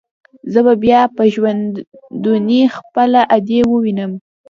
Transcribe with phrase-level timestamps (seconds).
[0.53, 4.11] زه به بيا په ژوندوني خپله ادې ووينم.